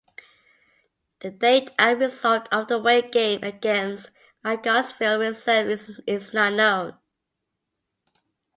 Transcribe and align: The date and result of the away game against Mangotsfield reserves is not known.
The 1.19 1.29
date 1.29 1.69
and 1.77 1.99
result 1.99 2.49
of 2.51 2.67
the 2.69 2.77
away 2.77 3.03
game 3.07 3.43
against 3.43 4.09
Mangotsfield 4.43 5.19
reserves 5.19 5.91
is 6.07 6.33
not 6.33 6.53
known. 6.53 6.97